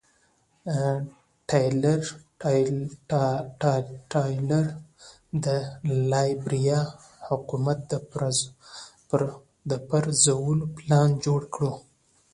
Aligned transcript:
ټایلر 1.49 2.01
د 5.45 5.47
لایبیریا 6.11 6.81
حکومت 7.27 7.79
د 9.69 9.71
پرځولو 9.87 10.63
پلان 10.77 11.09
جوړ 11.25 11.41
کړی 11.53 11.69
و. 11.73 11.75